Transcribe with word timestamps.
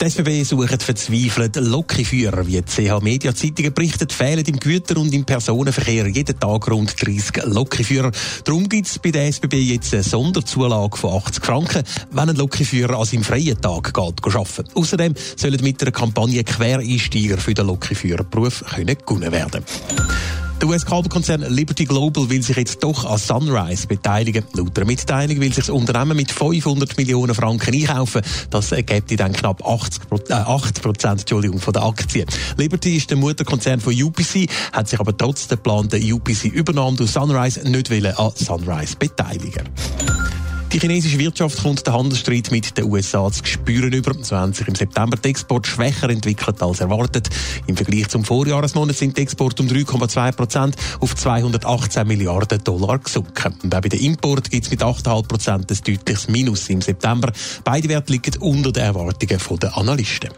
Die 0.00 0.06
SBB 0.06 0.44
suchen 0.44 0.80
verzweifelt 0.80 1.56
Lokführer. 1.56 2.46
Wie 2.46 2.62
die 2.62 2.64
CH 2.64 3.02
Media 3.02 3.34
Zeitungen 3.34 3.74
berichtet, 3.74 4.14
fehlen 4.14 4.46
im 4.46 4.58
Güter- 4.58 4.96
und 4.96 5.12
im 5.12 5.26
Personenverkehr 5.26 6.06
jeden 6.06 6.40
Tag 6.40 6.70
rund 6.70 6.94
30 6.98 7.44
Lokführer. 7.44 8.10
Darum 8.44 8.66
gibt 8.66 8.86
es 8.86 8.98
bei 8.98 9.10
der 9.10 9.26
SBB 9.26 9.56
jetzt 9.56 9.92
eine 9.92 10.02
Sonderzulage 10.02 10.96
von 10.96 11.22
80 11.22 11.44
Franken, 11.44 11.82
wenn 12.12 12.30
ein 12.30 12.36
Lokführer 12.36 12.98
an 12.98 13.04
seinem 13.04 13.24
freien 13.24 13.60
Tag 13.60 13.92
geht, 13.92 14.24
arbeiten 14.24 14.72
Außerdem 14.74 15.14
sollen 15.36 15.62
mit 15.62 15.82
einer 15.82 15.92
Kampagne 15.92 16.44
Quereinsteiger 16.44 17.36
für 17.36 17.52
den 17.52 17.66
Lokführerberuf 17.66 18.64
gewonnen 19.04 19.32
werden 19.32 19.62
der 20.60 20.68
US-Kabelkonzern 20.68 21.42
Liberty 21.42 21.84
Global 21.86 22.28
will 22.28 22.42
sich 22.42 22.56
jetzt 22.56 22.82
doch 22.82 23.04
an 23.04 23.18
Sunrise 23.18 23.86
beteiligen. 23.86 24.44
Laut 24.52 24.76
der 24.76 24.84
Mitteilung 24.84 25.40
will 25.40 25.52
sich 25.52 25.66
das 25.66 25.70
Unternehmen 25.70 26.16
mit 26.16 26.30
500 26.30 26.96
Millionen 26.98 27.34
Franken 27.34 27.74
einkaufen. 27.74 28.22
Das 28.50 28.72
ergibt 28.72 29.18
dann 29.18 29.32
knapp 29.32 29.64
80 29.64 30.02
äh, 30.28 30.80
Prozent 30.80 31.20
Entschuldigung, 31.20 31.60
von 31.60 31.72
der 31.72 31.82
Aktien. 31.82 32.26
Liberty 32.56 32.96
ist 32.96 33.10
der 33.10 33.16
Mutterkonzern 33.16 33.80
von 33.80 33.94
UPC, 33.94 34.50
hat 34.72 34.88
sich 34.88 35.00
aber 35.00 35.16
trotz 35.16 35.48
der 35.48 35.56
geplanten 35.56 36.12
UPC-Übernahme 36.12 36.96
durch 36.96 37.10
Sunrise 37.10 37.66
nicht 37.68 37.90
an 37.90 38.32
Sunrise 38.36 38.96
beteiligen 38.96 39.64
die 40.72 40.78
chinesische 40.78 41.18
Wirtschaft 41.18 41.62
kommt 41.62 41.86
den 41.86 41.92
Handelsstreit 41.92 42.50
mit 42.50 42.76
den 42.78 42.84
USA 42.84 43.30
zu 43.30 43.44
spüren 43.44 43.92
über. 43.92 44.14
So 44.22 44.36
haben 44.36 44.52
sich 44.52 44.68
im 44.68 44.74
September 44.74 45.16
die 45.16 45.30
Exporte 45.30 45.68
schwächer 45.68 46.08
entwickelt 46.08 46.62
als 46.62 46.80
erwartet. 46.80 47.28
Im 47.66 47.76
Vergleich 47.76 48.08
zum 48.08 48.24
Vorjahresmonat 48.24 48.96
sind 48.96 49.16
die 49.16 49.22
Exporte 49.22 49.62
um 49.62 49.68
3,2 49.68 50.32
Prozent 50.32 50.76
auf 51.00 51.16
218 51.16 52.06
Milliarden 52.06 52.62
Dollar 52.62 52.98
gesunken. 52.98 53.54
Und 53.62 53.74
auch 53.74 53.80
bei 53.80 53.88
den 53.88 54.00
Import 54.00 54.50
gibt 54.50 54.64
es 54.64 54.70
mit 54.70 54.82
8,5 54.82 55.26
Prozent 55.26 55.70
ein 55.70 55.78
deutliches 55.84 56.28
Minus 56.28 56.68
im 56.68 56.80
September. 56.80 57.32
Beide 57.64 57.88
Werte 57.88 58.12
liegen 58.12 58.36
unter 58.40 58.70
den 58.70 58.84
Erwartungen 58.84 59.40
der 59.60 59.76
Analysten. 59.76 60.30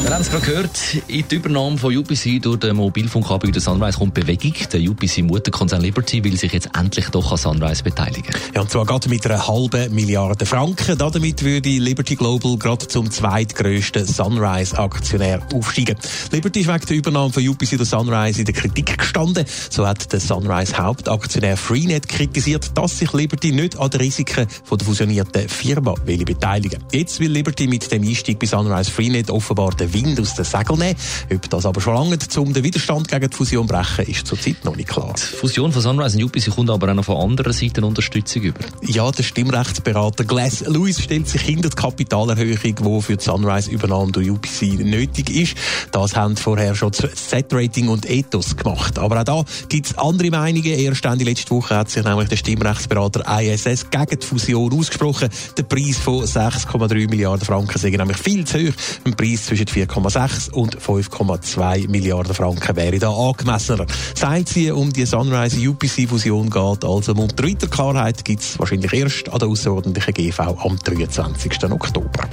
Wir 0.00 0.14
haben 0.14 0.22
es 0.22 0.30
gerade 0.30 0.46
gehört, 0.46 0.94
in 1.08 1.26
die 1.28 1.34
Übernahme 1.34 1.76
von 1.76 1.94
UPC 1.94 2.40
durch 2.40 2.60
den 2.60 2.76
Mobilfunkanbieter 2.76 3.60
Sunrise 3.60 3.98
kommt 3.98 4.14
Bewegung. 4.14 4.54
Der 4.72 4.80
UPC-Mutterkonzern 4.80 5.82
Liberty 5.82 6.22
will 6.22 6.36
sich 6.36 6.52
jetzt 6.52 6.68
endlich 6.78 7.08
doch 7.08 7.32
an 7.32 7.36
Sunrise 7.36 7.82
beteiligen. 7.82 8.32
Ja, 8.54 8.60
und 8.60 8.70
zwar 8.70 8.86
gerade 8.86 9.08
mit 9.08 9.26
einer 9.26 9.46
halben 9.46 9.92
Milliarde 9.92 10.46
Franken. 10.46 10.96
Damit 10.96 11.42
würde 11.42 11.68
Liberty 11.68 12.14
Global 12.14 12.56
gerade 12.56 12.86
zum 12.86 13.10
zweitgrößten 13.10 14.06
Sunrise-Aktionär 14.06 15.42
aufsteigen. 15.52 15.96
Liberty 16.30 16.60
ist 16.60 16.68
wegen 16.68 16.86
der 16.86 16.96
Übernahme 16.96 17.32
von 17.32 17.46
UPC 17.46 17.76
durch 17.76 17.88
Sunrise 17.88 18.38
in 18.38 18.46
der 18.46 18.54
Kritik 18.54 18.96
gestanden. 18.96 19.44
So 19.68 19.84
hat 19.84 20.12
der 20.12 20.20
Sunrise-Hauptaktionär 20.20 21.56
Freenet 21.56 22.08
kritisiert, 22.08 22.70
dass 22.74 22.98
sich 22.98 23.12
Liberty 23.12 23.50
nicht 23.50 23.76
an 23.76 23.90
den 23.90 24.00
Risiken 24.00 24.46
von 24.62 24.78
der 24.78 24.86
fusionierten 24.86 25.48
Firma 25.48 25.94
will 26.06 26.24
beteiligen 26.24 26.84
Jetzt 26.92 27.18
will 27.18 27.32
Liberty 27.32 27.66
mit 27.66 27.90
dem 27.90 28.04
Einstieg 28.04 28.38
bei 28.38 28.46
Sunrise 28.46 28.90
Freenet 28.90 29.30
offenbar 29.30 29.70
den 29.74 29.87
Wind 29.92 30.20
aus 30.20 30.34
den 30.34 30.44
Segeln 30.44 30.78
nehmen. 30.78 30.96
Ob 31.32 31.50
das 31.50 31.66
aber 31.66 31.80
schon 31.80 31.94
lange 31.94 32.18
um 32.36 32.52
den 32.52 32.64
Widerstand 32.64 33.08
gegen 33.08 33.28
die 33.28 33.36
Fusion 33.36 33.66
brechen, 33.66 34.06
ist 34.06 34.26
zurzeit 34.26 34.64
noch 34.64 34.76
nicht 34.76 34.88
klar. 34.88 35.14
Die 35.16 35.36
Fusion 35.36 35.72
von 35.72 35.82
Sunrise 35.82 36.16
und 36.18 36.24
UPC 36.24 36.50
kommt 36.50 36.70
aber 36.70 36.90
auch 36.90 36.94
noch 36.94 37.04
von 37.04 37.16
anderen 37.16 37.52
Seiten 37.52 37.84
Unterstützung 37.84 38.42
über. 38.42 38.60
Ja, 38.82 39.10
der 39.10 39.22
Stimmrechtsberater 39.22 40.24
Glass 40.24 40.60
Lewis 40.60 41.00
stellt 41.00 41.28
sich 41.28 41.42
hinter 41.42 41.68
die 41.68 41.76
Kapitalerhöhung, 41.76 42.58
die 42.62 43.02
für 43.02 43.16
die 43.16 43.24
Sunrise-Übernahme 43.24 44.12
durch 44.12 44.30
UPC 44.30 44.80
nötig 44.84 45.30
ist. 45.30 45.56
Das 45.92 46.16
haben 46.16 46.36
vorher 46.36 46.74
schon 46.74 46.92
Z-Rating 46.92 47.88
und 47.88 48.08
Ethos 48.08 48.56
gemacht. 48.56 48.98
Aber 48.98 49.20
auch 49.20 49.24
da 49.24 49.44
gibt 49.68 49.86
es 49.86 49.98
andere 49.98 50.30
Meinungen. 50.30 50.64
Erst 50.64 51.04
Ende 51.04 51.24
letzte 51.24 51.50
Woche 51.50 51.76
hat 51.76 51.90
sich 51.90 52.04
nämlich 52.04 52.28
der 52.28 52.36
Stimmrechtsberater 52.36 53.24
ISS 53.40 53.90
gegen 53.90 54.18
die 54.20 54.26
Fusion 54.26 54.72
ausgesprochen. 54.72 55.28
Der 55.56 55.62
Preis 55.62 55.98
von 55.98 56.24
6,3 56.24 57.08
Milliarden 57.08 57.44
Franken 57.44 57.78
sei 57.78 57.90
nämlich 57.90 58.18
viel 58.18 58.44
zu 58.44 58.58
hoch. 58.58 58.72
Ein 59.04 59.14
Preis 59.14 59.46
zwischen 59.46 59.66
4,6 59.86 60.50
und 60.50 60.78
5,2 60.78 61.88
Milliarden 61.88 62.34
Franken 62.34 62.76
wäre 62.76 62.98
da 62.98 63.10
angemessener. 63.10 63.86
Seit 64.14 64.56
es 64.56 64.70
um 64.72 64.92
die 64.92 65.06
Sunrise-UPC-Fusion 65.06 66.50
geht, 66.50 66.84
also 66.84 67.12
um 67.12 67.28
die 67.28 67.34
Klarheit, 67.70 68.24
gibt 68.24 68.42
es 68.42 68.58
wahrscheinlich 68.58 68.92
erst 68.92 69.28
an 69.28 69.38
der 69.38 69.48
außerordentlichen 69.48 70.14
GV 70.14 70.40
am 70.40 70.78
23. 70.78 71.64
Oktober. 71.70 72.28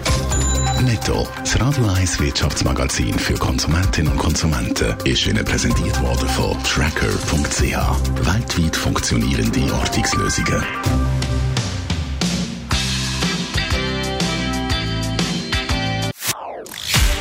Netto, 0.84 1.28
das 1.40 1.60
Radio 1.60 1.88
1 1.88 2.20
Wirtschaftsmagazin 2.20 3.18
für 3.18 3.36
Konsumentinnen 3.36 4.12
und 4.12 4.20
Konsumenten, 4.20 4.96
ist 5.06 5.26
Ihnen 5.26 5.46
präsentiert 5.46 6.02
worden 6.02 6.28
von 6.30 6.62
Tracker.ch. 6.64 7.62
Weltweit 7.62 8.76
funktionierende 8.76 9.74
Ortungslösungen. 9.74 10.64